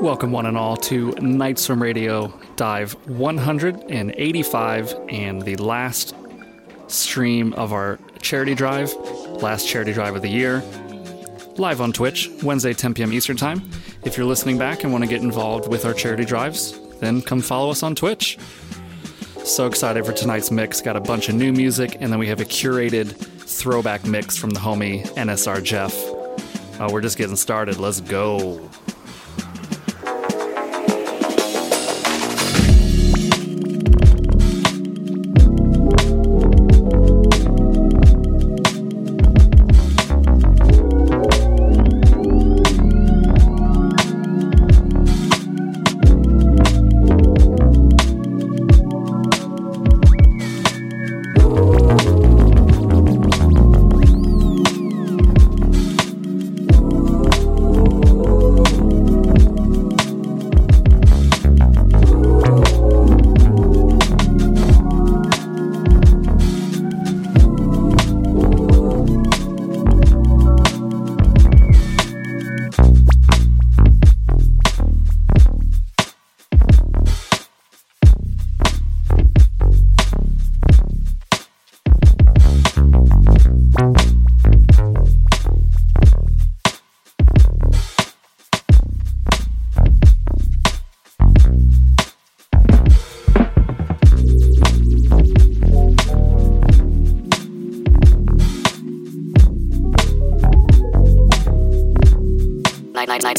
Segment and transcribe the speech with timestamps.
[0.00, 6.14] Welcome, one and all, to Night Swim Radio Dive 185 and the last
[6.86, 8.94] stream of our charity drive,
[9.42, 10.62] last charity drive of the year,
[11.56, 13.12] live on Twitch, Wednesday, 10 p.m.
[13.12, 13.60] Eastern Time.
[14.02, 17.42] If you're listening back and want to get involved with our charity drives, then come
[17.42, 18.38] follow us on Twitch.
[19.44, 20.80] So excited for tonight's mix.
[20.80, 24.48] Got a bunch of new music, and then we have a curated throwback mix from
[24.48, 25.94] the homie NSR Jeff.
[26.80, 27.76] Uh, we're just getting started.
[27.76, 28.70] Let's go.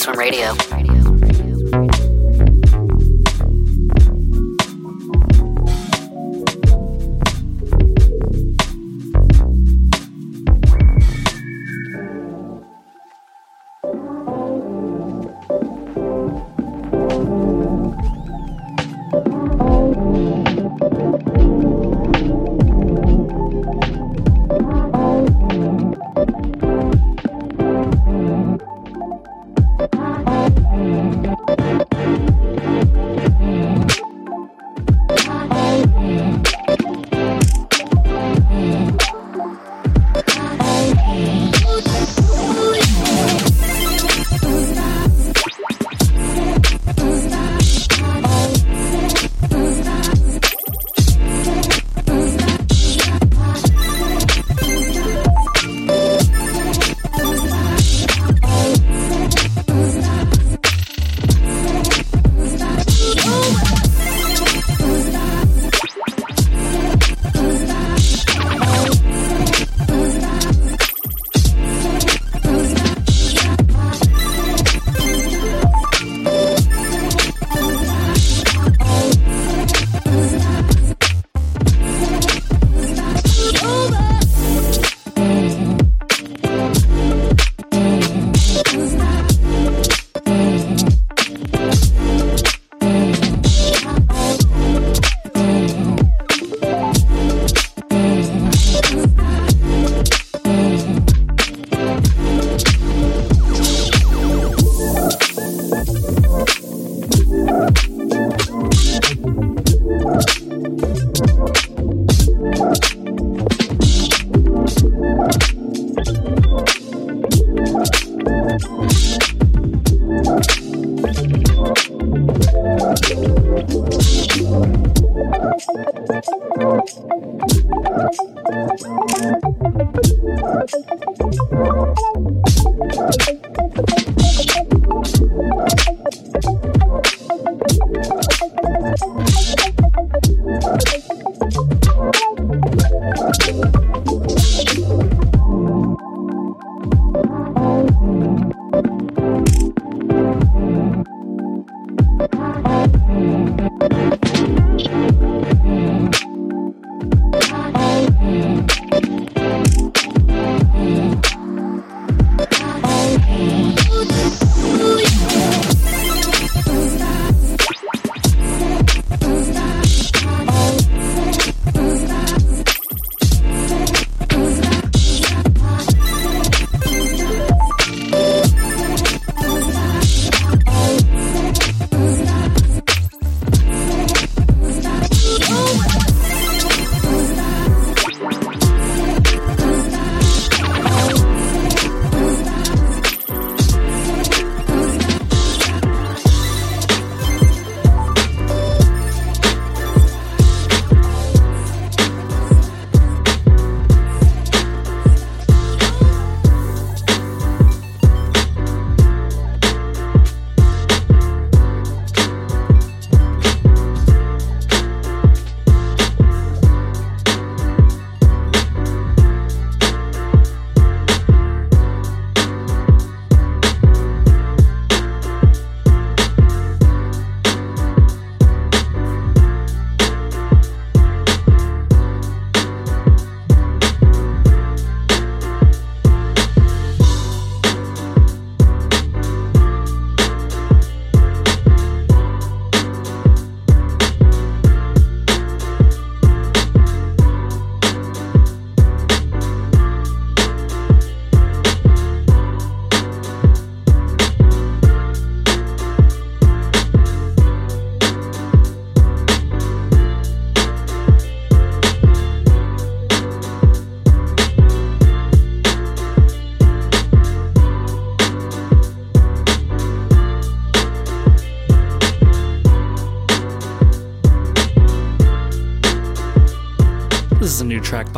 [0.02, 0.61] Swim Radio.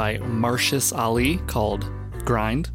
[0.03, 1.89] By Marcius Ali called
[2.25, 2.69] Grind.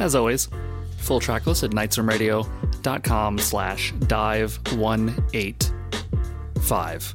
[0.00, 0.50] As always,
[0.98, 7.14] full track list at nightswimradio.com slash dive 185.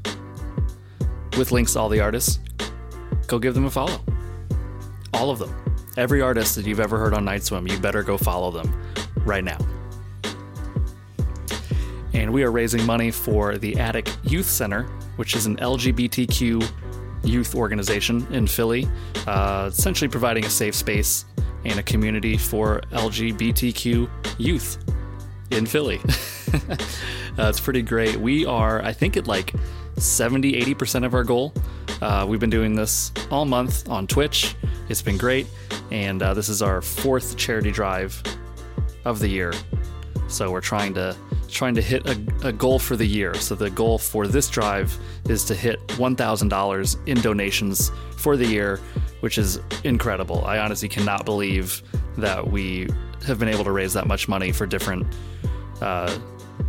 [1.37, 2.39] With links to all the artists,
[3.27, 4.01] go give them a follow.
[5.13, 5.53] All of them.
[5.97, 8.73] Every artist that you've ever heard on Night Swim, you better go follow them
[9.17, 9.59] right now.
[12.13, 14.85] And we are raising money for the Attic Youth Center,
[15.17, 16.67] which is an LGBTQ
[17.29, 18.87] youth organization in Philly,
[19.27, 21.25] uh, essentially providing a safe space
[21.65, 24.77] and a community for LGBTQ youth
[25.51, 25.99] in Philly.
[26.53, 26.77] uh,
[27.37, 28.17] it's pretty great.
[28.17, 29.53] We are, I think, at like
[29.97, 31.53] 70, 80% of our goal.
[32.01, 34.55] Uh, we've been doing this all month on Twitch.
[34.87, 35.47] It's been great.
[35.91, 38.21] And uh, this is our fourth charity drive
[39.05, 39.53] of the year.
[40.27, 41.15] So we're trying to
[41.51, 43.33] trying to hit a, a, goal for the year.
[43.33, 44.97] So the goal for this drive
[45.27, 48.79] is to hit $1,000 in donations for the year,
[49.21, 50.45] which is incredible.
[50.45, 51.81] I honestly cannot believe
[52.17, 52.87] that we
[53.25, 55.05] have been able to raise that much money for different
[55.81, 56.17] uh,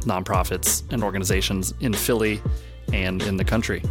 [0.01, 2.41] nonprofits and organizations in Philly
[2.93, 3.83] and in the country.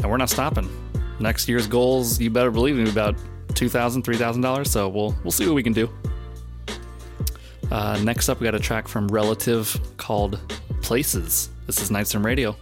[0.00, 0.68] And we're not stopping.
[1.18, 3.16] Next year's goals, you better believe me, about
[3.48, 4.66] $2,000, $3,000.
[4.66, 5.90] So we'll, we'll see what we can do.
[7.70, 10.38] Uh, next up, we got a track from Relative called
[10.82, 11.50] Places.
[11.66, 12.56] This is Night Swim Radio.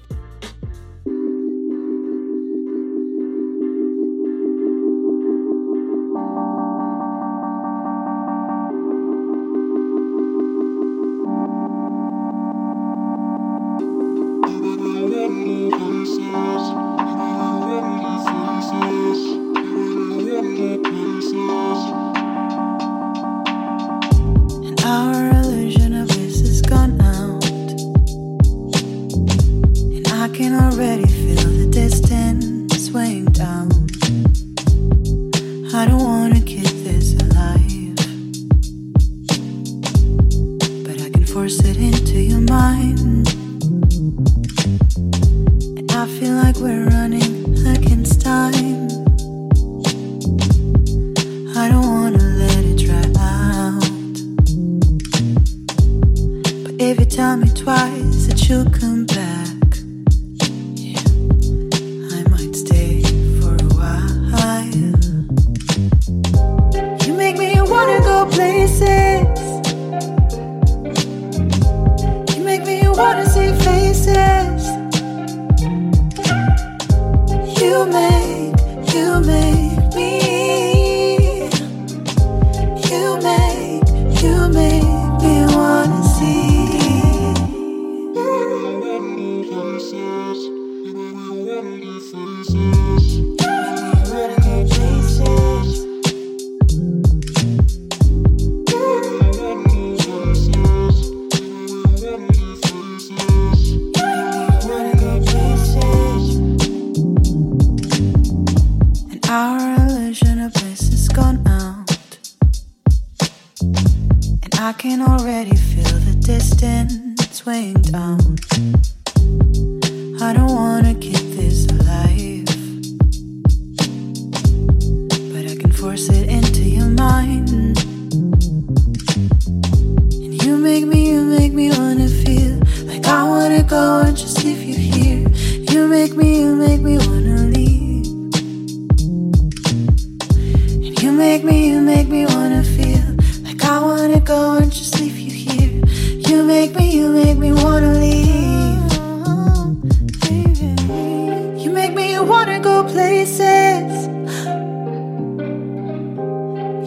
[153.25, 154.07] faces.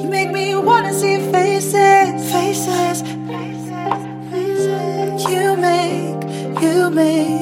[0.01, 4.01] You make me wanna see faces, faces, faces.
[4.31, 5.23] faces.
[5.31, 7.36] You make, you make.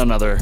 [0.00, 0.38] None other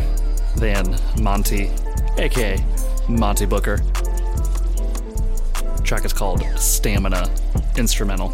[0.55, 1.69] than Monty,
[2.17, 2.65] aka
[3.09, 3.79] Monty Booker.
[3.79, 7.29] The track is called Stamina
[7.77, 8.29] Instrumental.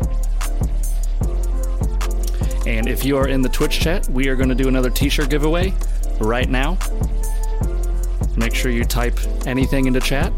[2.66, 5.08] And if you are in the Twitch chat, we are going to do another t
[5.08, 5.72] shirt giveaway
[6.20, 6.76] right now.
[8.36, 10.30] Make sure you type anything into chat.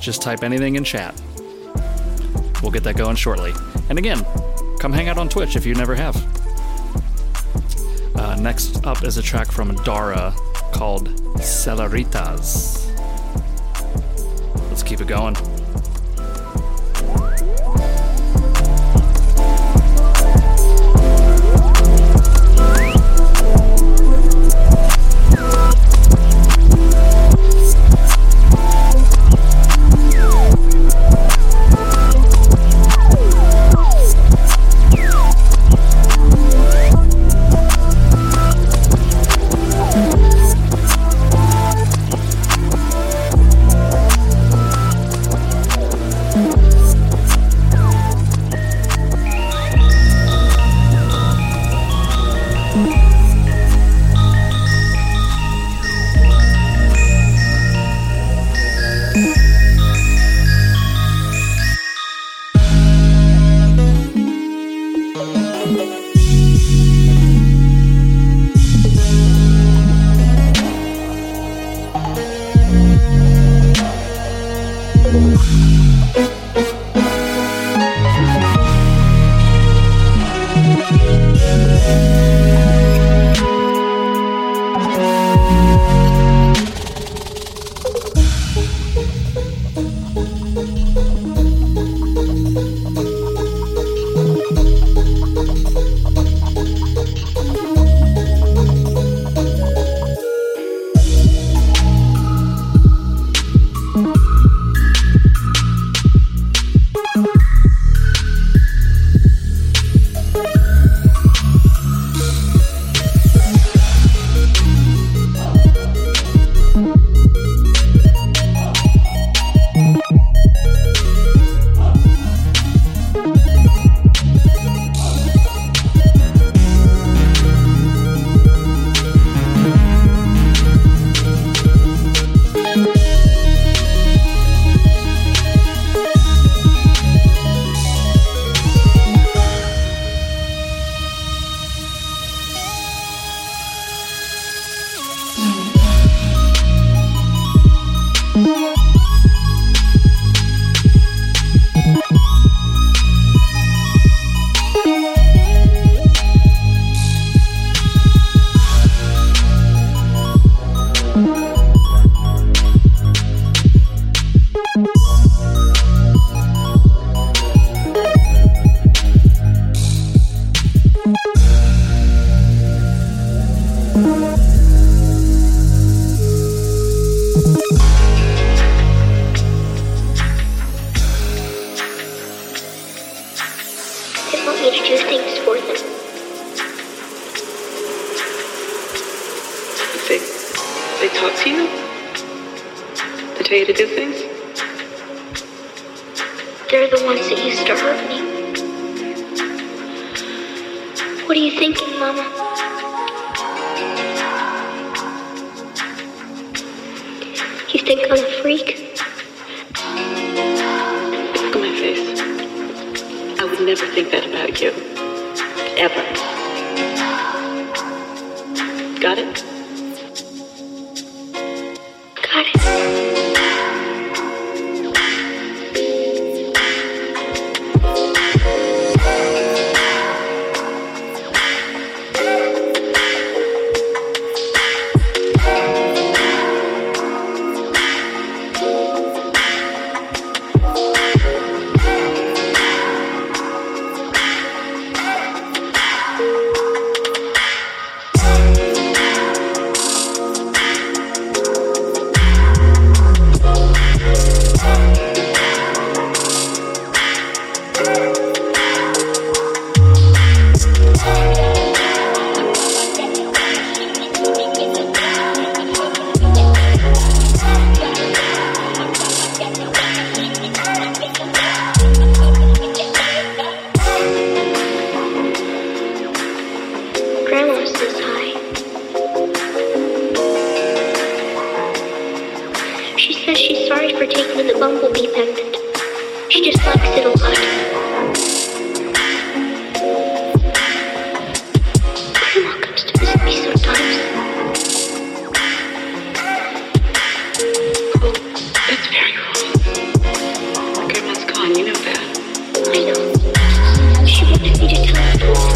[0.00, 1.14] Just type anything in chat.
[2.64, 3.52] We'll get that going shortly.
[3.90, 4.26] And again,
[4.80, 6.16] come hang out on Twitch if you never have.
[8.40, 10.32] Next up is a track from Dara
[10.72, 12.86] called Celeritas.
[14.68, 15.34] Let's keep it going.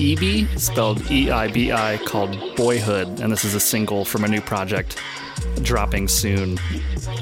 [0.00, 4.28] Eibi, spelled E I B I, called Boyhood, and this is a single from a
[4.28, 4.98] new project
[5.62, 6.58] dropping soon.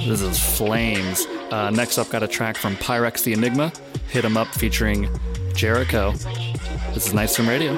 [0.06, 1.26] This is Flames.
[1.50, 3.72] Uh, next up, got a track from Pyrex the Enigma,
[4.08, 5.08] Hit 'em Up, featuring
[5.54, 6.12] Jericho.
[6.94, 7.77] This is Night Swim Radio.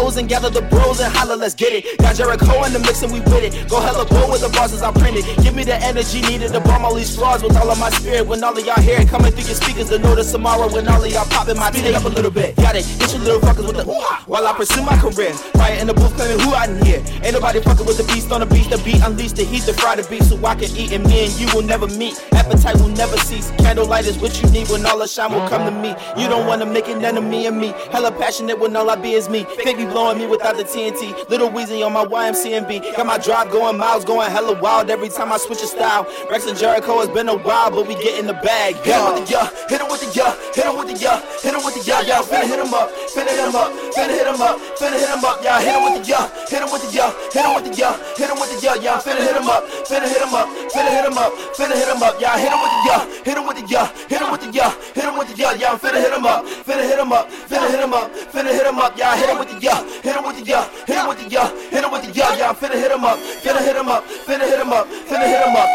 [0.00, 1.98] The foes and gather the bros and holla, let's get it.
[1.98, 3.68] Got Jericho in the mix and we with it.
[3.68, 5.24] Go hella bold with the bosses I printed.
[5.42, 8.26] Give me the energy needed to bomb all these flaws with all of my spirit.
[8.26, 11.02] When all of y'all hear it coming through your speakers, to notice tomorrow when all
[11.02, 12.56] of y'all popping my beat up a little bit.
[12.56, 15.32] Got it, hit your little fuckers with the while I pursue my career.
[15.58, 17.02] Fire in the booth claiming who I here.
[17.22, 18.70] Ain't nobody fucking with the beast on the beat.
[18.70, 21.24] The beat unleash the heat to fry the beat so I can eat and me
[21.26, 22.14] and you will never meet.
[22.50, 23.52] Appetite will never cease.
[23.58, 25.94] Candlelight is what you need when all the shine will come to me.
[26.20, 27.72] You don't wanna make an enemy of me.
[27.92, 29.44] Hella passionate when all I be is me.
[29.62, 31.28] Fake be blowing me without the TNT.
[31.30, 32.96] Little Weezy on my YMCMB.
[32.96, 36.08] Got my drive going, miles going hella wild every time I switch a style.
[36.28, 38.74] Rex and Jericho has been a while, but we get in the bag.
[38.78, 41.16] Hit him with the yeah, hit him with the yeah, hit him with the yeah,
[41.40, 42.20] hit him with the yeah, yeah.
[42.20, 45.24] Finna hit him up, finna hit him up, finna hit him up, finna hit him
[45.24, 45.56] up, yeah.
[45.64, 47.96] Hit him with the yeah, hit him with the yeah, hit him with the yeah,
[48.16, 49.00] hit him with the yeah, yeah.
[49.00, 52.02] Finna hit him up, finna hit him up, finna hit him up, finna hit him
[52.04, 52.36] up, yeah.
[52.36, 54.70] Hit him with the yeah, hit him with the yeah, hit him with the yeah,
[54.92, 55.78] hit him with the yeah, yeah.
[55.80, 58.78] Finna hit him up, finna hit him up, finna hit him up, finna hit him
[58.78, 59.16] up, yeah.
[59.16, 61.48] Hit him with the yeah, hit him with the yeah, hit him with the yeah,
[61.72, 62.52] hit him with the yeah, yeah.
[62.52, 65.56] Finna hit him up, finna hit him up, finna hit him up, finna hit him
[65.56, 65.68] up.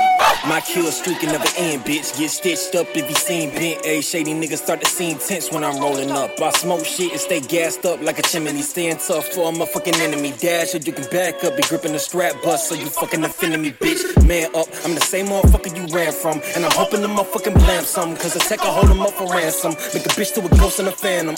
[0.47, 2.15] My kill streak never end, bitch.
[2.17, 3.84] Get stitched up if you seen bent.
[3.84, 6.39] A shady niggas start to seem tense when I'm rolling up.
[6.41, 8.61] I smoke shit and stay gassed up like a chimney.
[8.61, 10.33] Staying tough for a motherfucking enemy.
[10.39, 13.61] Dash or you can back up, be gripping the strap bust so you fucking offending
[13.61, 14.01] me, bitch.
[14.27, 16.41] Man up, I'm the same motherfucker you ran from.
[16.55, 18.15] And I'm hoping the motherfucking blam some.
[18.15, 19.71] Cause the tech will hold him up for ransom.
[19.93, 21.35] Make a bitch to a ghost and a phantom.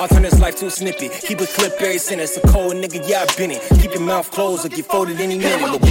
[0.00, 1.12] I'll turn this life to a snippet.
[1.12, 2.36] Keep a clip every sentence.
[2.36, 3.62] A cold nigga, yeah, I been it.
[3.80, 5.52] Keep your mouth closed or get folded any minute.
[5.52, 5.86] Hit him with the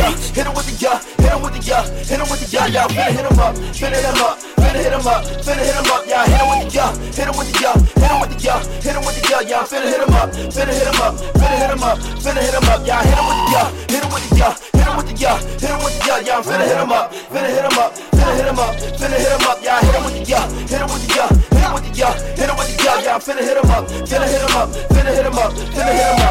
[0.81, 2.87] yeah, hit him with the yeah, hit him with the yeah, yeah.
[2.87, 5.91] Finna hit him up, finna hit him up, finna hit him up, finna hit him
[5.91, 6.25] up, yeah.
[6.25, 8.59] Hit him with the yeah, hit him with the yeah, hit him with the yeah,
[8.81, 9.63] hit him with the yeah, yeah.
[9.65, 12.67] Finna hit him up, finna hit him up, finna hit him up, finna hit him
[12.69, 13.01] up, yeah.
[13.03, 15.37] Hit him with the yeah, hit him with the yeah, hit him with the yeah,
[15.37, 16.41] hit him with the yeah, yeah.
[16.41, 19.45] Finna hit him up, finna hit him up, finna hit him up, finna hit him
[19.47, 19.79] up, yeah.
[19.81, 22.13] Hit him with the yeah, hit him with the yeah, hit him with the yeah,
[22.35, 23.17] hit him with the yeah, yeah.
[23.19, 26.21] Finna hit him up, finna hit him up, finna hit him up, finna hit him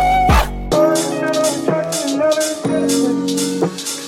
[3.74, 3.83] up.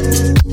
[0.00, 0.50] Thank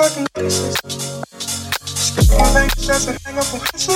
[0.00, 0.76] Fucking places.
[2.14, 3.86] Just gonna make sense hang up on his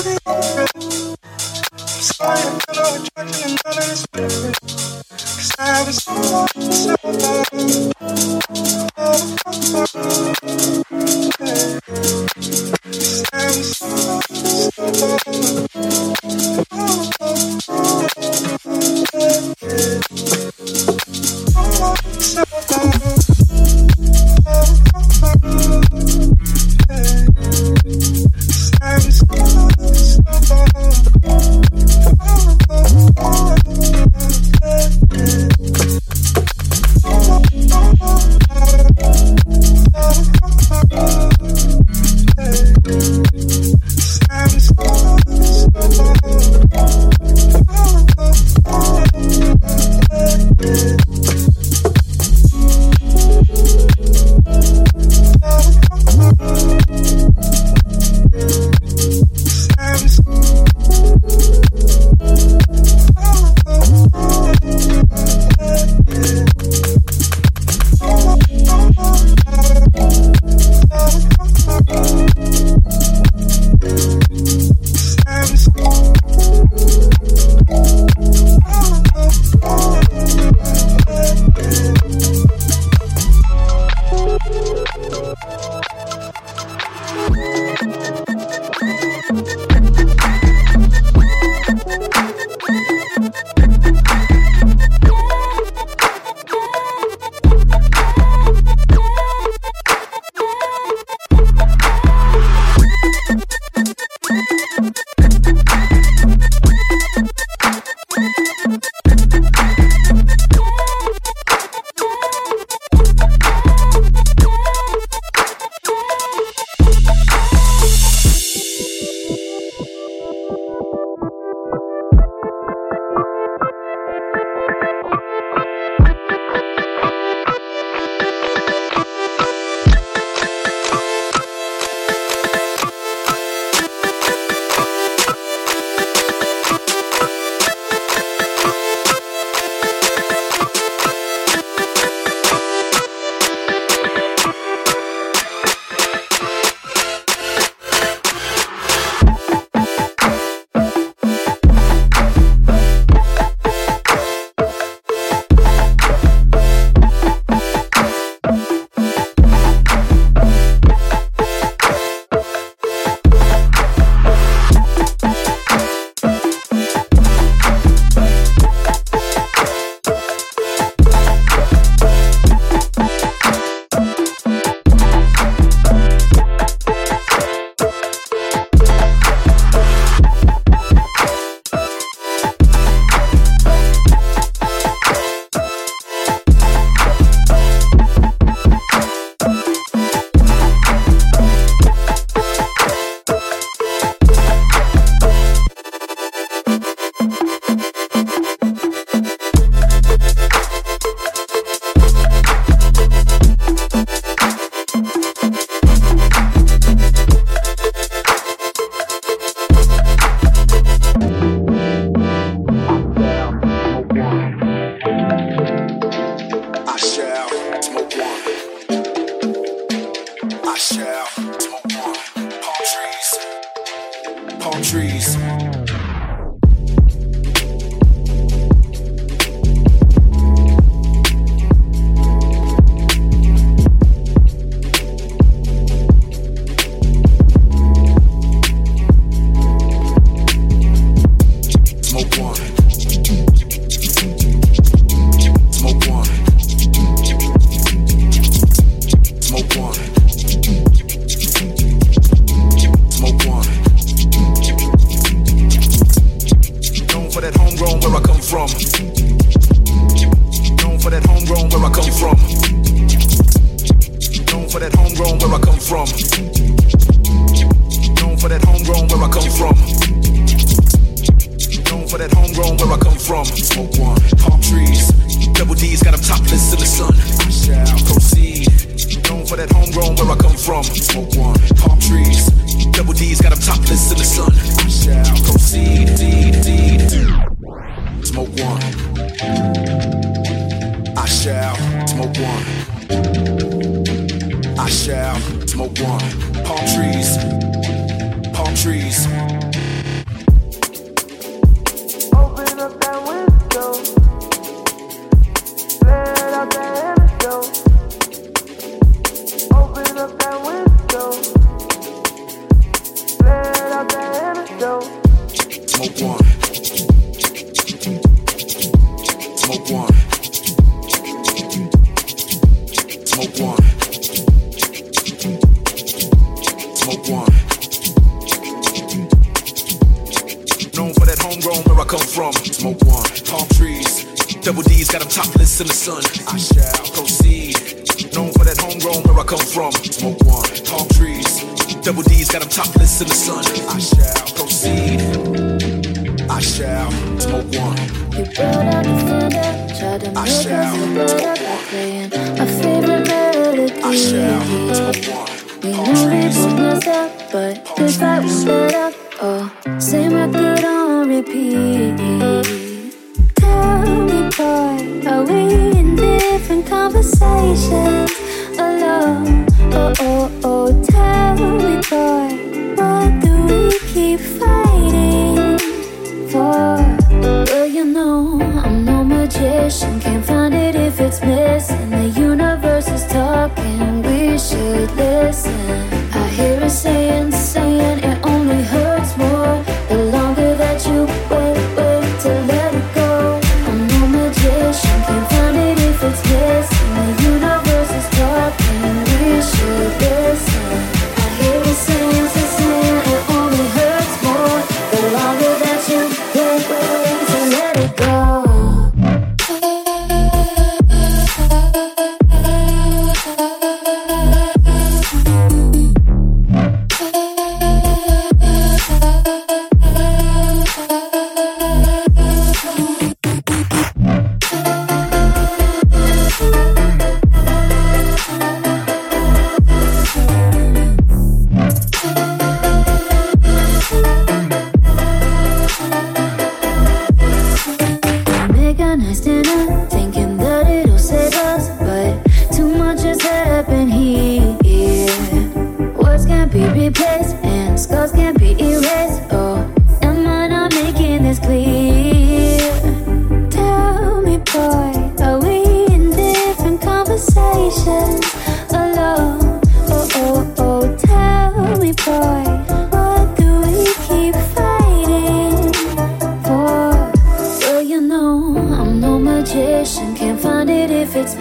[343.21, 343.74] in the sun.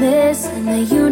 [0.04, 1.03] this and you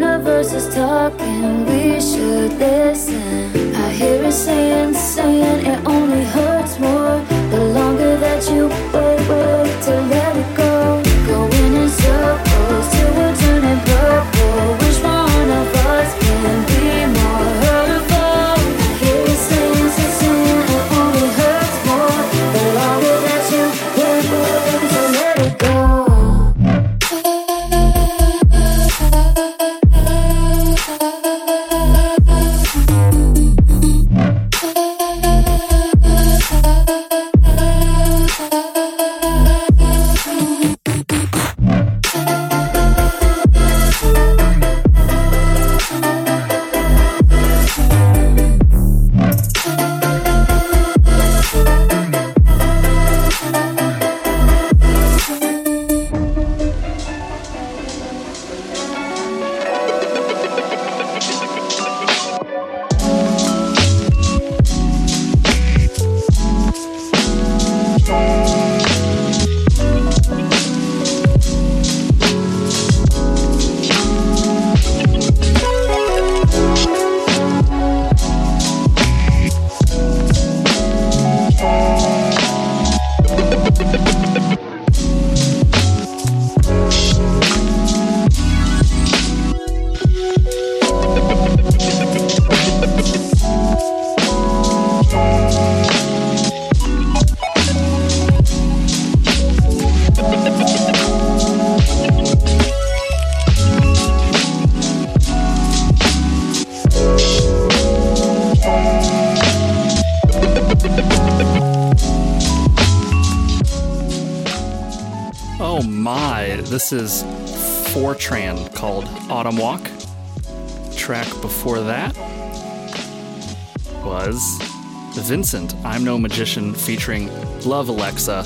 [126.21, 127.29] Magician featuring
[127.65, 128.45] Love Alexa.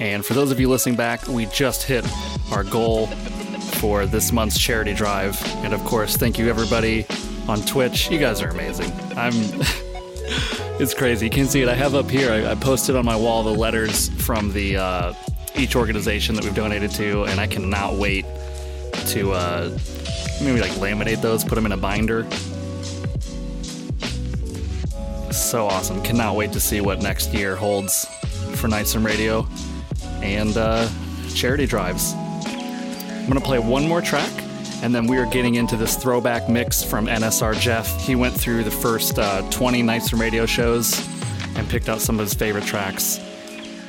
[0.00, 2.06] And for those of you listening back, we just hit
[2.52, 3.06] our goal
[3.78, 5.40] for this month's charity drive.
[5.64, 7.06] And of course, thank you everybody
[7.48, 8.10] on Twitch.
[8.10, 8.92] You guys are amazing.
[9.16, 9.32] I'm.
[10.80, 11.26] it's crazy.
[11.26, 11.68] You can see it.
[11.68, 15.12] I have up here, I, I posted on my wall the letters from the uh,
[15.56, 18.24] each organization that we've donated to, and I cannot wait
[19.08, 19.76] to uh,
[20.42, 22.24] maybe like laminate those, put them in a binder,
[25.38, 26.02] is so awesome.
[26.02, 28.06] Cannot wait to see what next year holds
[28.56, 29.46] for Night Swim Radio
[30.20, 30.88] and uh,
[31.34, 32.14] charity drives.
[32.14, 34.30] I'm going to play one more track,
[34.82, 38.00] and then we are getting into this throwback mix from NSR Jeff.
[38.04, 40.98] He went through the first uh, 20 Night Swim Radio shows
[41.56, 43.20] and picked out some of his favorite tracks.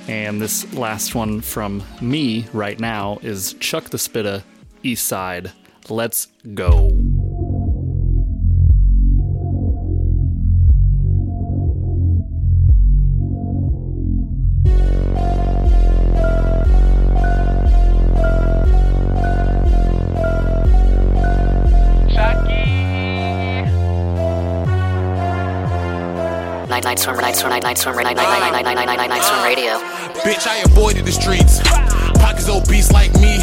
[0.07, 4.43] And this last one from me right now is Chuck the Spitta,
[4.83, 5.51] East Side.
[5.89, 6.91] Let's go.
[27.07, 29.09] Night Night Swim Night Swim Night Night Swim Night Night Night Night Night Night Night
[29.09, 29.79] Night Swim Radio.
[30.19, 31.61] Bitch, I avoided the streets.
[32.19, 33.39] Pockets obese like me.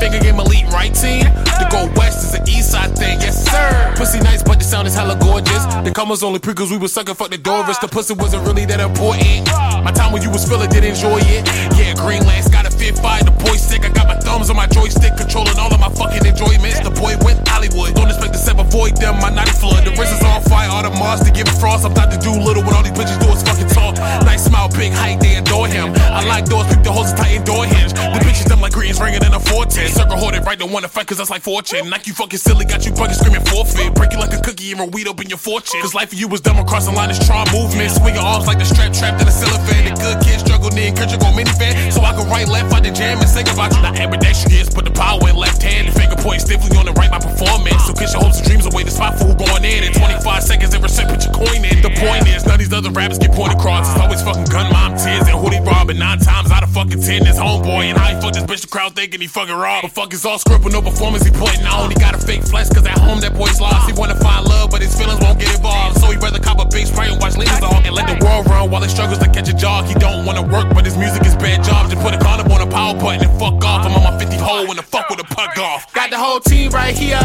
[0.00, 1.28] Finger game elite right team.
[1.60, 3.92] To go west is an east side thing, yes sir.
[3.96, 5.66] Pussy nice, but the sound is hella gorgeous.
[5.84, 7.76] The commas only pre-cause we was sucking fuck the Doris.
[7.78, 9.48] The pussy wasn't really that important.
[9.84, 11.44] My time when you was feeling did enjoy it.
[11.76, 13.22] Yeah, Greenland's got a fit fire.
[13.22, 13.84] The boy sick.
[13.84, 13.99] I got
[14.30, 16.78] thumbs on my joystick, controlling all of my fucking enjoyments.
[16.86, 17.94] The boy went Hollywood.
[17.98, 19.18] Don't expect to step avoid them.
[19.18, 19.82] My naughty flood.
[19.82, 20.70] The wrist is on fire.
[20.70, 21.84] All the Mars to give it frost.
[21.84, 23.98] I'm not to do little when all these bitches do is fucking talk.
[24.22, 25.90] Nice smile, big height, they adore him.
[26.14, 27.92] I like doors, pick the holes and tighten door hinge.
[27.92, 29.90] The bitches them like greens ringing in a 410.
[29.90, 31.90] Circle it right, don't wanna fight cause that's like fortune.
[31.90, 33.94] Like you fucking silly, got you bugging screaming forfeit.
[33.94, 35.80] Break you like a cookie and weed up in your fortune.
[35.82, 37.90] Cause life for you was dumb across the line is tron movement.
[37.90, 39.90] Swinging arms like the strap trapped in a cellophane.
[39.90, 41.92] The good kid struggled could you go minivan?
[41.92, 43.82] So I can right left out the jam and sing about you.
[43.82, 45.88] Not ambidextrous, put the power in left hand.
[45.88, 47.84] The finger point stiffly on the right, my performance.
[47.86, 49.84] So kiss your hopes and dreams away, the spot for who going in.
[49.84, 51.80] In 25 seconds, every cent put your coin in.
[51.80, 53.88] The point is, none of these other rappers get pointed across.
[53.90, 55.98] It's always fucking gun mom tears and hoodie robbing.
[55.98, 57.90] Nine times out of fucking ten, this homeboy.
[57.90, 59.80] And how he fuck this bitch, the crowd thinking he fucking raw.
[59.82, 61.90] But fuck is all script with no performance he putting on.
[61.90, 63.88] He got a fake flex, cause at home that boy's lost.
[63.88, 66.00] He wanna find love, but his feelings won't get involved.
[66.00, 67.84] So he rather cop a big spray and watch leaders on.
[67.86, 69.86] And let the world run while he struggles to catch a jog.
[69.86, 71.90] He don't wanna work, but his music is bad job.
[71.90, 73.86] Just put a condom on a power button and fuck off.
[73.86, 75.92] I'm on my 50 hole when the fuck with a puck off.
[75.92, 77.20] Got the whole team right here.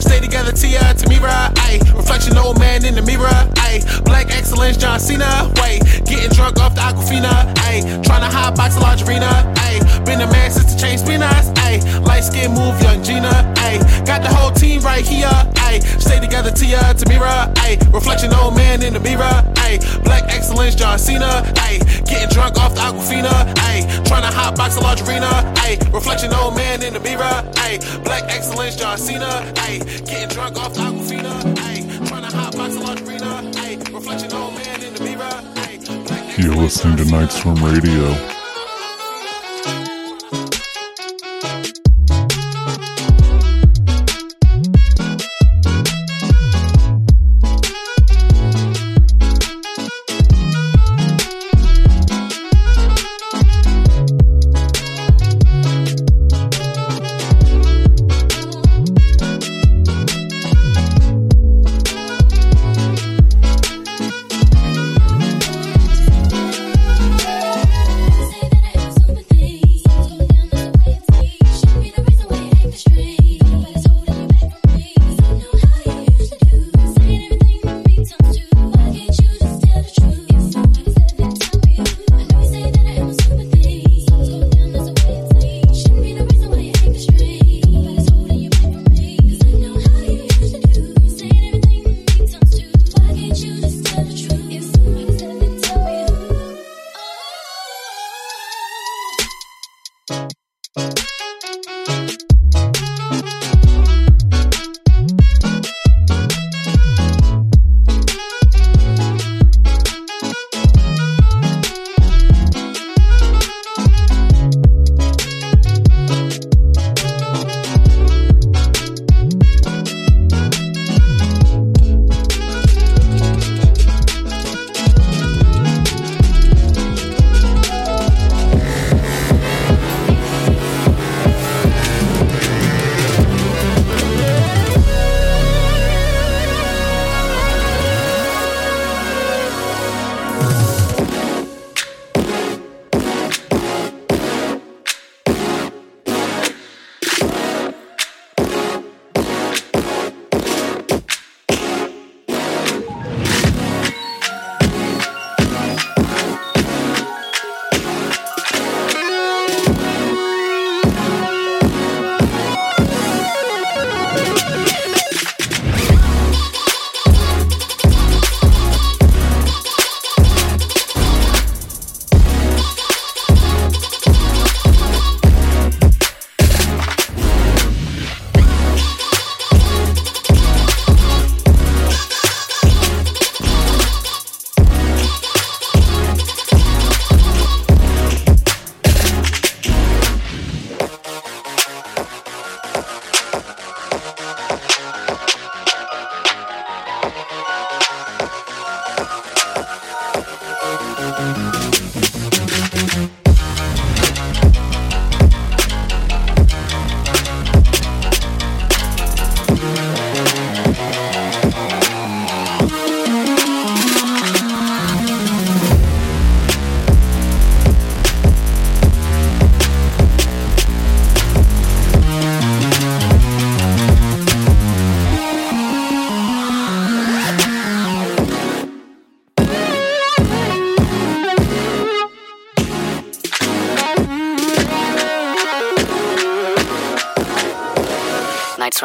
[0.00, 1.52] Stay together, Tia, uh, Tamira.
[1.66, 3.28] Ayy, reflection, old man in the mirror.
[3.66, 5.50] Ayy, black excellence, John Cena.
[5.62, 7.52] Wait, getting drunk off the Aquafina.
[7.68, 9.30] Ayy, trying to hot box a lingerina.
[9.54, 11.50] Ayy, been a man since the chain spinners.
[11.64, 13.30] Ayy, light skin move, young Gina.
[13.56, 15.28] Ayy, got the whole team right here.
[15.68, 17.52] Ayy, stay together, Tia, uh, Tamira.
[17.54, 19.39] Ayy, reflection, old man in the mirror.
[19.70, 21.42] Ayy, black excellence, John Cena.
[21.66, 23.30] Ayy, getting drunk off the Aquafina.
[23.70, 25.30] Ayy, trying to hot box a lingerina.
[25.56, 27.22] Ayy, reflection, old man in the mirror.
[27.62, 29.30] Ayy, black excellence, John Cena.
[29.66, 31.30] Ayy, getting drunk off the Aquafina.
[31.54, 33.52] Ayy, trying to hot box a lingerina.
[33.54, 35.30] Ayy, reflection, old man in the mirror.
[35.62, 38.39] Ayy, You're listening to Night Swim Radio.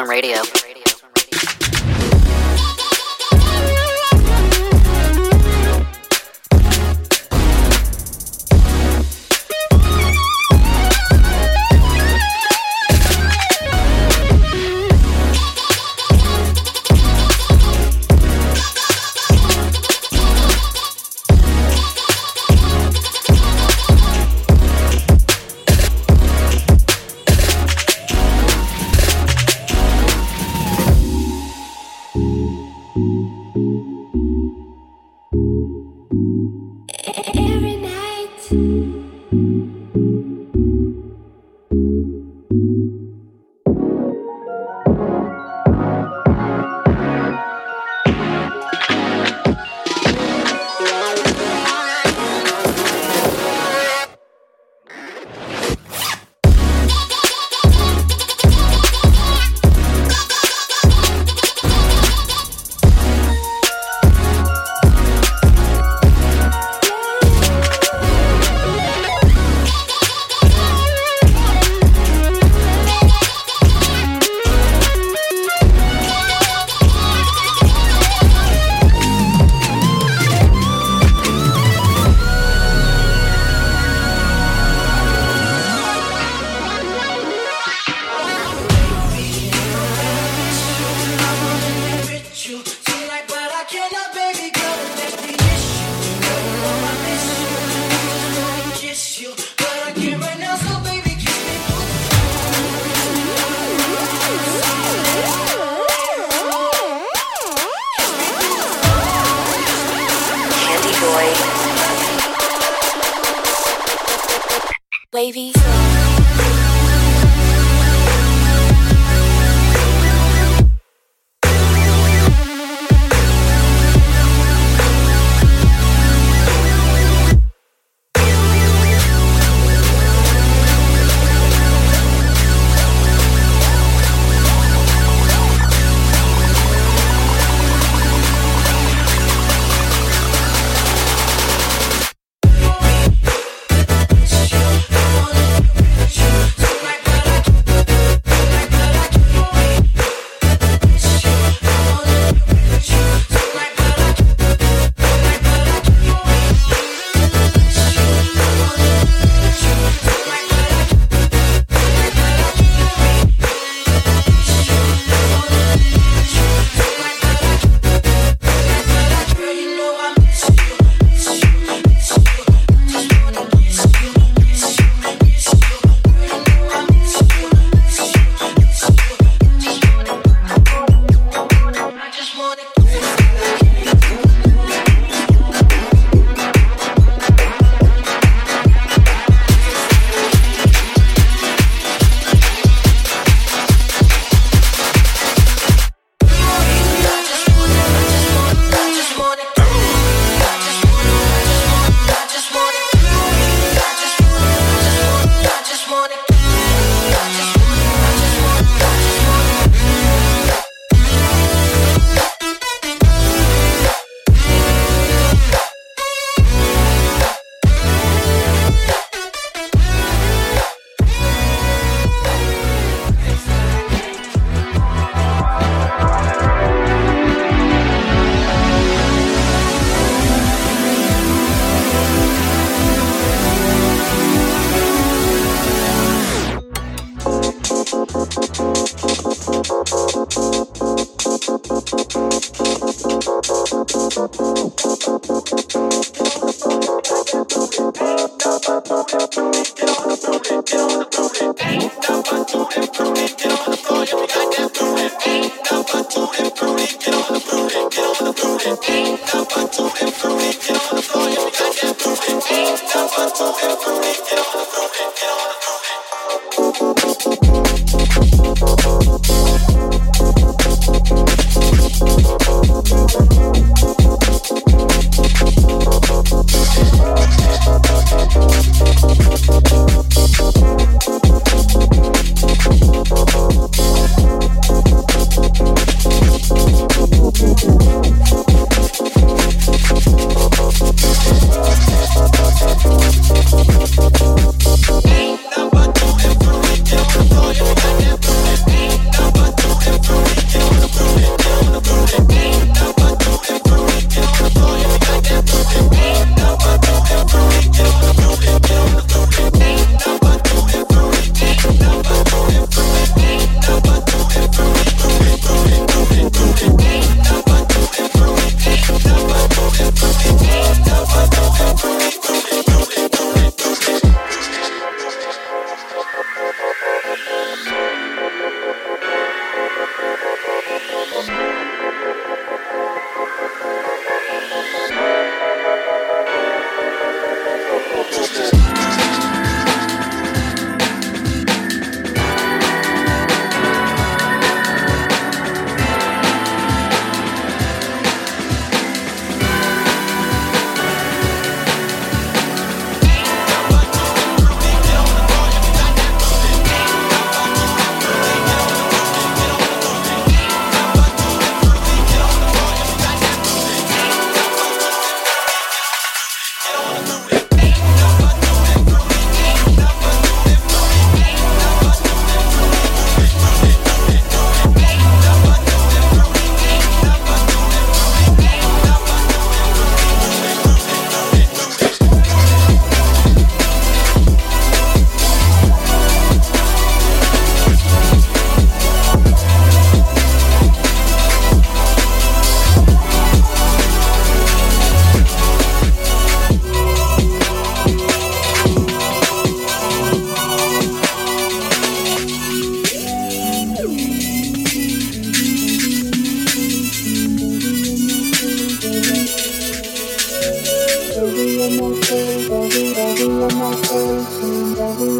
[0.08, 0.35] Radio.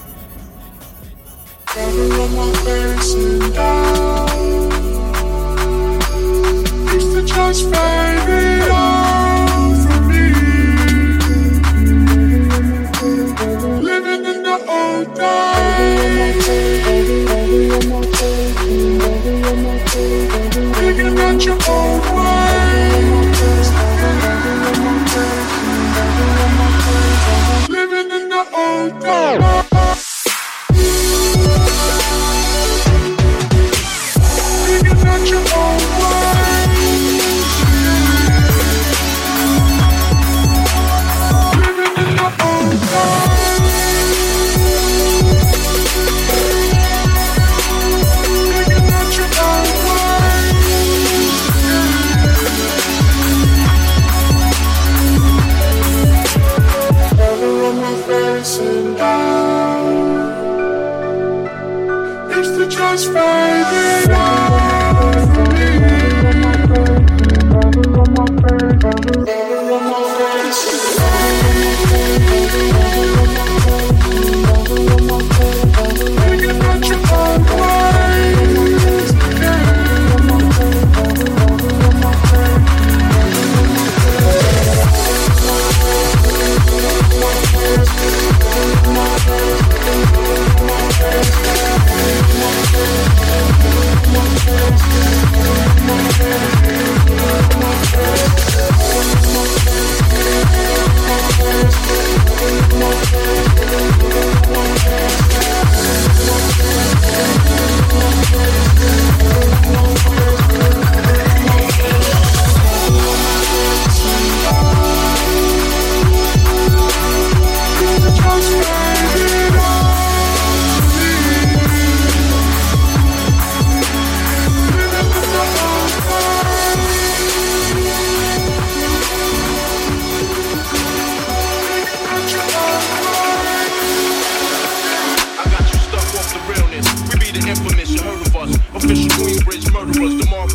[6.92, 8.49] It's the choice, baby.
[27.70, 29.59] Living in the old days.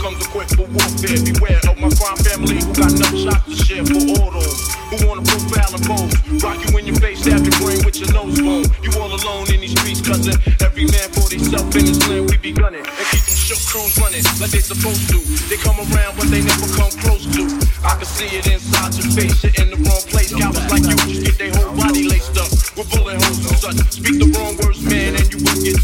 [0.05, 1.17] Comes equipped for warfare.
[1.25, 4.61] Beware of my crime family who got enough shots to share for all those
[4.93, 6.13] who wanna profile and pose.
[6.45, 8.69] Rock you in your face, stab your brain with your nose bone.
[8.85, 10.37] You all alone in these streets, cousin.
[10.61, 13.97] Every man for himself in his land, we be gunning and keep them shook crews
[13.97, 15.25] running like they supposed to.
[15.49, 17.49] They come around, but they never come close to.
[17.81, 20.37] I can see it inside your face, shit in the wrong place.
[20.37, 23.81] Cowards like you just get their whole body laced up with bullet holes and such.
[23.89, 24.74] Speak the wrong words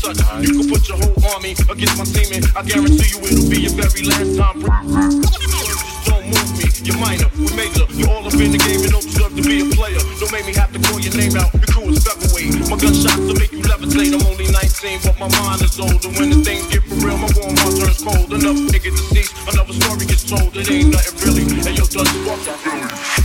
[0.00, 0.16] suck.
[0.40, 3.68] You can put your whole army against my team, and I guarantee you it'll be
[3.68, 4.64] your very last time.
[4.64, 6.66] Just don't move me.
[6.80, 7.84] You're minor, we major.
[7.92, 10.00] You're all up in the game and don't deserve to be a player.
[10.16, 11.52] Don't make me have to call your name out.
[11.52, 12.72] Your crew is featherweight.
[12.72, 14.16] My gunshots will make you levitate.
[14.16, 16.08] I'm only 19, but my mind is older.
[16.16, 18.32] When the things get for real, my warm heart turns cold.
[18.32, 20.56] Another nigga deceased, another story gets told.
[20.56, 21.44] It ain't nothing really.
[21.44, 23.19] And hey, yo, Dutch, walk that.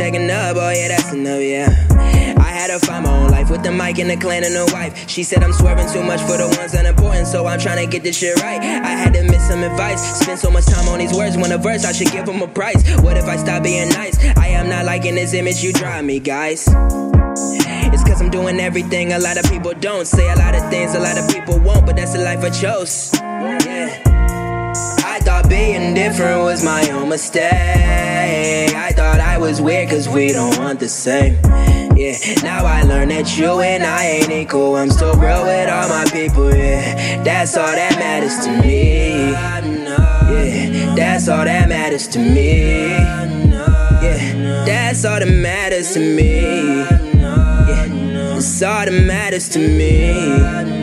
[0.00, 0.56] Checking up.
[0.56, 1.68] Oh yeah, that's enough, yeah.
[2.40, 4.70] I had to find my own life with the mic and the clan and the
[4.72, 5.08] wife.
[5.08, 8.02] She said I'm swerving too much for the ones unimportant, so I'm trying to get
[8.02, 8.60] this shit right.
[8.60, 10.00] I had to miss some advice.
[10.20, 12.48] Spend so much time on these words when a verse I should give them a
[12.48, 12.80] price.
[13.00, 14.16] What if I stop being nice?
[14.38, 16.66] I am not liking this image you drive me, guys.
[17.92, 20.06] It's cause I'm doing everything a lot of people don't.
[20.06, 22.48] Say a lot of things a lot of people won't, but that's the life I
[22.48, 23.12] chose.
[25.50, 27.50] Being different was my own mistake.
[27.52, 31.34] I thought I was weird cause we don't want the same.
[31.96, 34.76] Yeah, now I learned that you and I ain't equal.
[34.76, 37.22] I'm still real with all my people, yeah.
[37.24, 39.32] That's all that matters to me.
[39.32, 42.90] Yeah, that's all that matters to me.
[44.02, 46.40] Yeah, that's all that matters to me.
[46.80, 47.84] Yeah,
[48.24, 50.38] that's all that matters to me.
[50.38, 50.79] Yeah,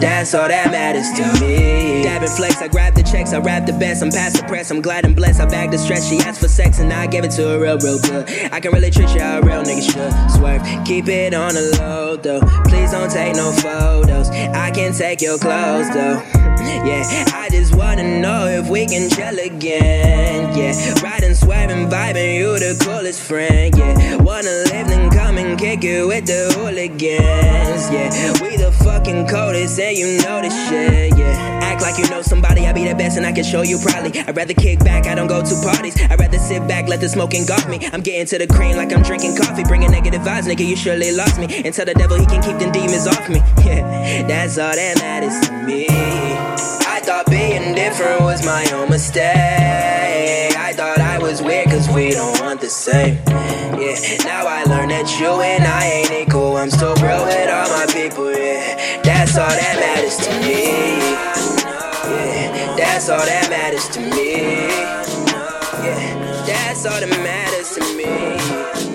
[0.00, 2.02] that's all that matters to me.
[2.02, 4.02] Dabbing flex, I grab the checks, I rap the best.
[4.02, 5.40] I'm past the press, I'm glad and blessed.
[5.40, 6.08] I bag the stress.
[6.08, 8.28] She asked for sex and I gave it to her real, real good.
[8.52, 10.30] I can really treat you a real nigga should.
[10.36, 12.40] Swerve, keep it on the low though.
[12.64, 14.30] Please don't take no photos.
[14.30, 16.47] I can take your clothes though.
[16.86, 20.56] Yeah, I just wanna know if we can chill again.
[20.56, 23.76] Yeah, riding, swerving, vibing, you the coolest friend.
[23.76, 27.90] Yeah, wanna live then come and kick it with the hooligans.
[27.90, 31.16] Yeah, we the fucking coldest and you know this shit.
[31.16, 33.78] Yeah, act like you know somebody, I be the best and I can show you
[33.78, 34.18] proudly.
[34.20, 36.00] I'd rather kick back, I don't go to parties.
[36.10, 37.78] I'd rather sit back, let the smoke engulf me.
[37.92, 39.64] I'm getting to the cream like I'm drinking coffee.
[39.64, 41.46] Bringing negative vibes, nigga, you surely lost me.
[41.64, 43.40] And tell the devil he can keep them demons off me.
[43.68, 46.17] Yeah, that's all that matters to me.
[47.08, 49.24] Thought being different was my own mistake.
[49.24, 53.14] I thought I was weird cause we don't want the same.
[53.80, 56.58] Yeah, now I learned that you and I ain't equal.
[56.58, 59.00] I'm still real with all my people, yeah.
[59.00, 60.68] That's all that matters to me.
[62.12, 64.68] Yeah, that's all that matters to me.
[65.88, 68.87] Yeah, that's all that matters to me.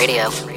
[0.00, 0.49] Radio.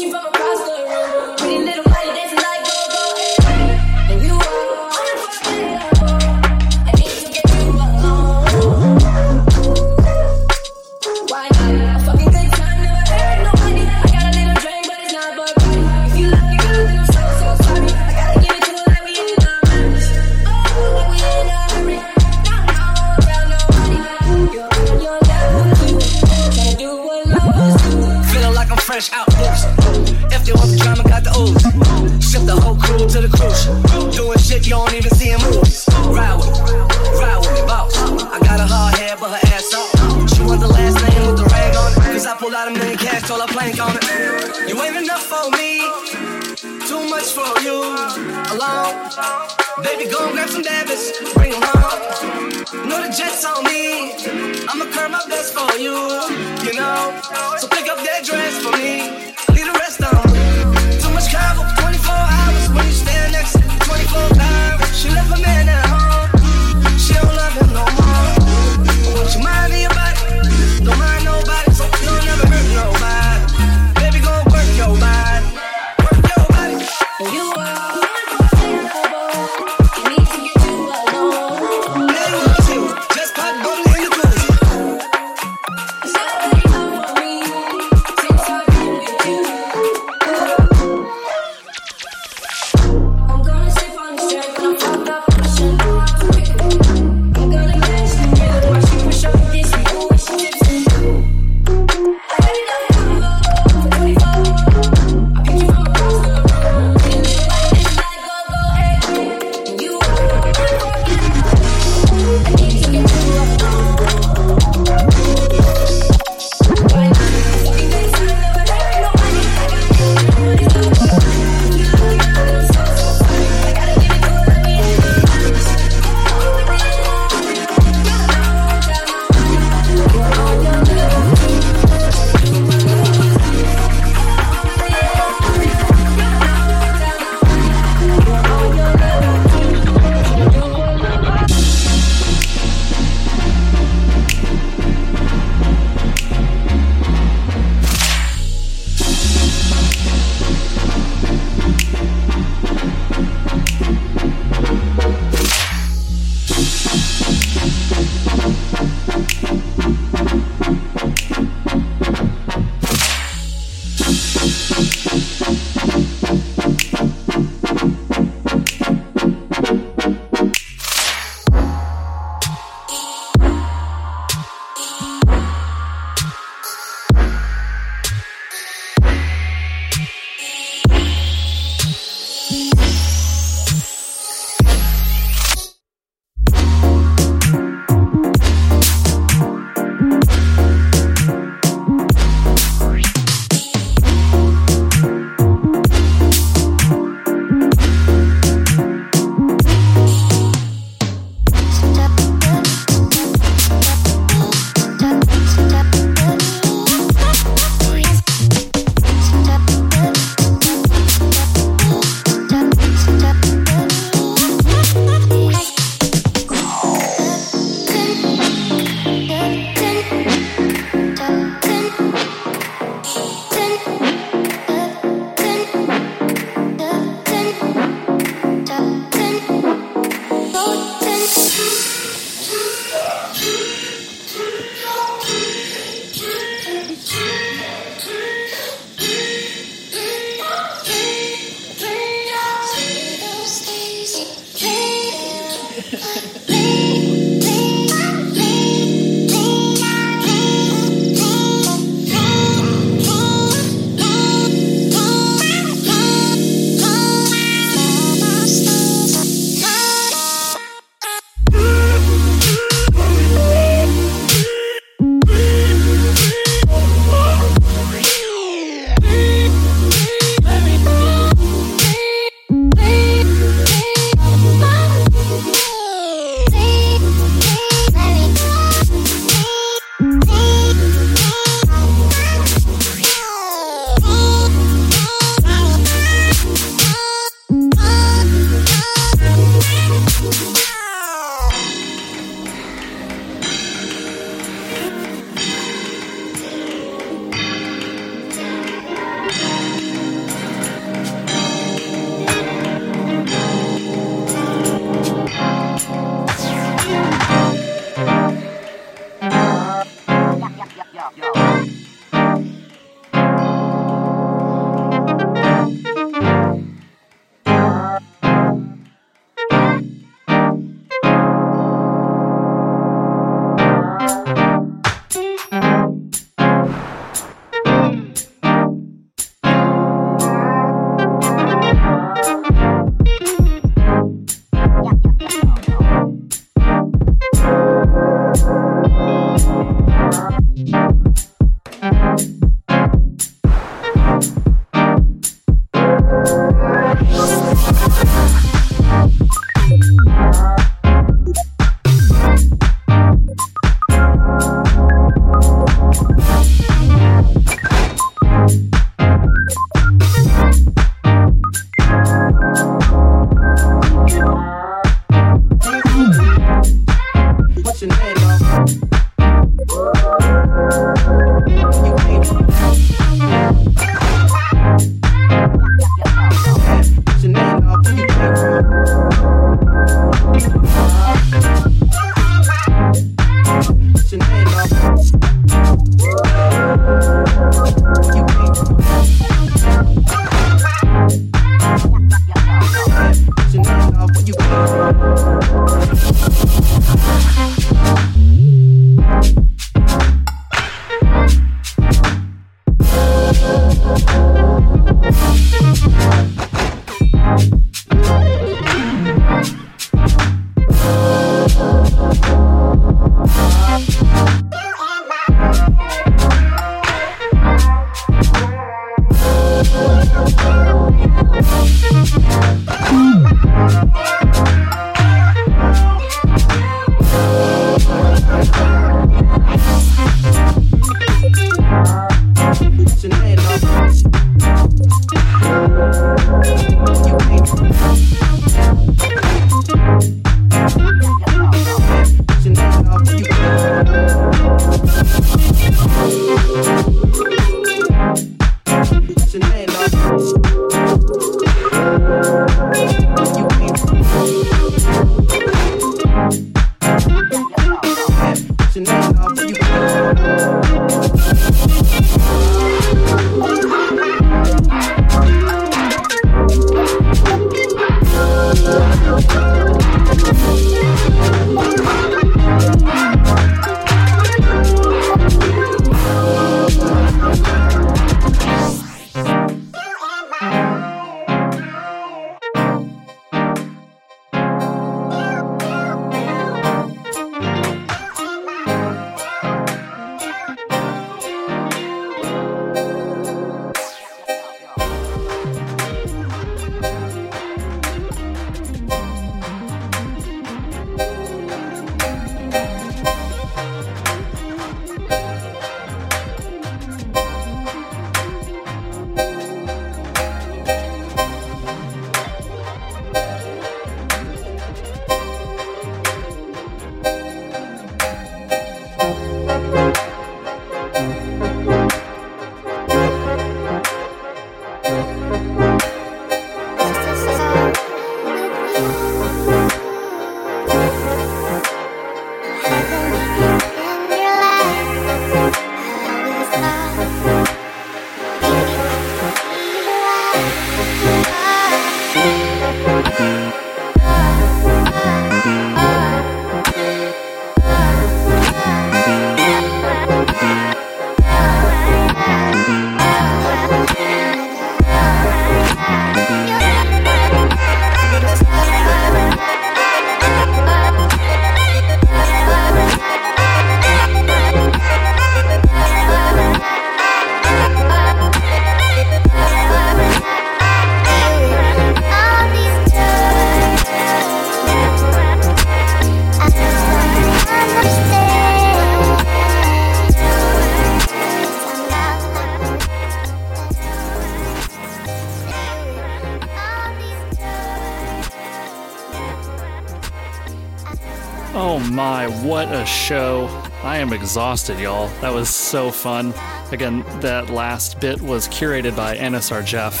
[594.22, 595.08] Exhausted, y'all.
[595.20, 596.32] That was so fun.
[596.70, 600.00] Again, that last bit was curated by NSR Jeff.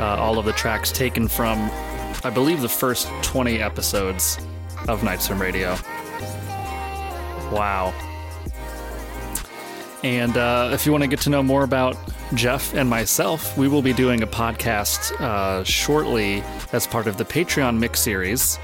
[0.00, 1.70] Uh, all of the tracks taken from,
[2.24, 4.38] I believe, the first 20 episodes
[4.88, 5.76] of Night Swim Radio.
[7.52, 7.92] Wow.
[10.02, 11.94] And uh, if you want to get to know more about
[12.32, 16.42] Jeff and myself, we will be doing a podcast uh, shortly
[16.72, 18.58] as part of the Patreon Mix series.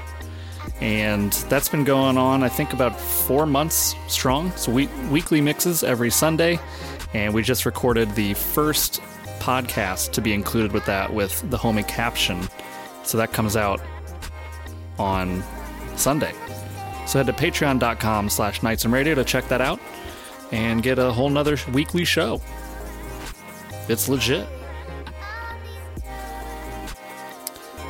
[0.81, 4.51] And that's been going on, I think, about four months strong.
[4.57, 6.59] So, we- weekly mixes every Sunday.
[7.13, 9.01] And we just recorded the first
[9.39, 12.47] podcast to be included with that with the homie caption.
[13.03, 13.79] So, that comes out
[14.99, 15.43] on
[15.95, 16.33] Sunday.
[17.07, 19.79] So, head to patreon.com slash nightswimradio to check that out
[20.51, 22.41] and get a whole nother weekly show.
[23.87, 24.47] It's legit.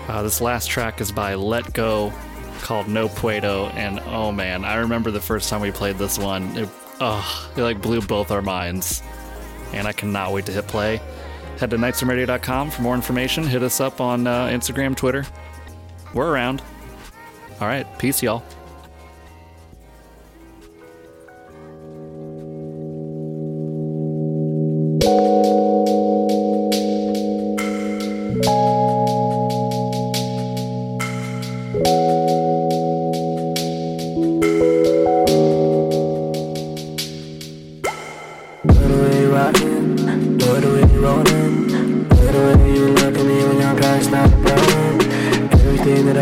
[0.07, 2.13] Uh, this last track is by Let Go
[2.65, 6.57] called No Puedo, and oh man, I remember the first time we played this one.
[6.57, 6.67] It,
[6.99, 9.03] oh, it like blew both our minds,
[9.71, 10.99] and I cannot wait to hit play.
[11.59, 13.43] Head to nightswimradio.com for more information.
[13.43, 15.27] Hit us up on uh, Instagram, Twitter.
[16.15, 16.63] We're around.
[17.61, 18.43] All right, peace, y'all.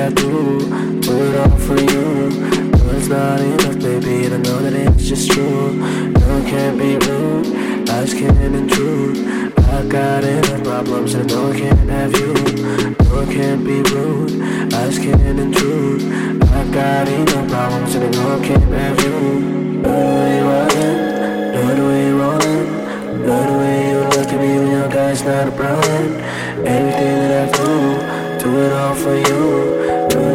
[0.09, 0.59] Do,
[0.99, 2.29] do it all for you.
[2.29, 5.73] No, it's not enough, baby, I know that it's just true.
[5.73, 7.47] No, it can't be rude,
[7.89, 9.25] I can't intrude.
[9.57, 12.33] I got enough problems, and know I can't have you.
[12.33, 14.41] No, it can't be rude,
[14.73, 16.03] I can't intrude.
[16.43, 19.83] I got enough problems, and know I can't have you.
[19.83, 21.13] Love the way you.
[21.53, 25.23] Love the way you rollin', love the way you look at me when your guy's
[25.23, 26.17] not a problem.
[26.65, 29.72] Everything that I do, do it all for you.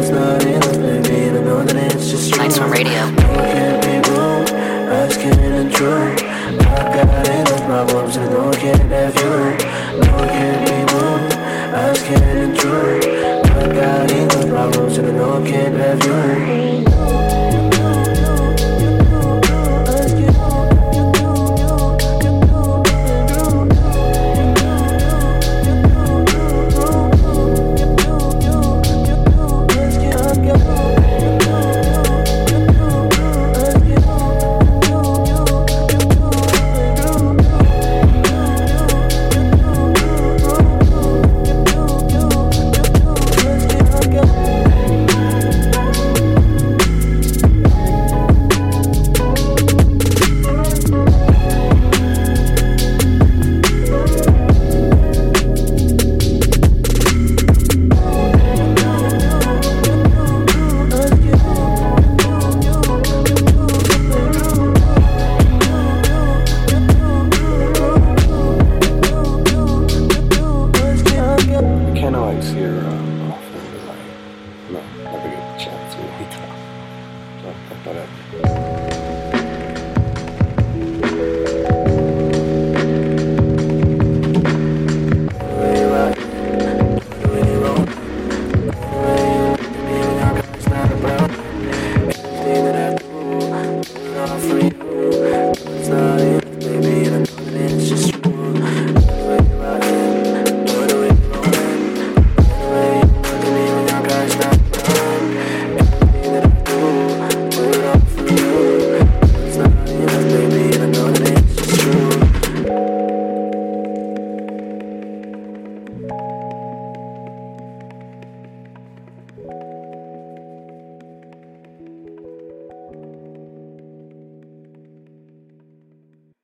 [0.09, 2.41] It's not enough, baby, I know that it's just true.
[2.41, 3.11] Night Swim Radio.
[3.11, 4.49] No, I can't be rude,
[4.89, 6.23] I just can't intrude.
[6.23, 10.01] I got enough problems, and I I can't have you.
[10.01, 11.33] No, I can't be rude,
[11.75, 13.05] I just can't intrude.
[13.05, 16.88] I got enough problems, and I I can't have you.